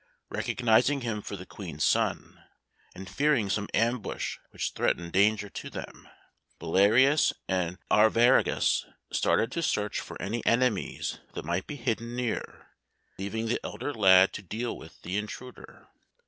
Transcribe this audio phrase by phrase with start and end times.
[0.29, 2.43] Recognising him for the Queen's son,
[2.95, 6.09] and fearing some ambush which threatened danger to them,
[6.59, 12.71] Belarius and Arviragus started to search for any enemies that might be hidden near,
[13.19, 15.87] leaving the elder lad to deal with the intruder.